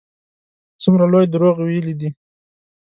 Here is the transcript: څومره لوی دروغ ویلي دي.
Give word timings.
څومره 0.81 1.05
لوی 1.11 1.25
دروغ 1.33 1.55
ویلي 1.61 1.93
دي. 1.99 2.09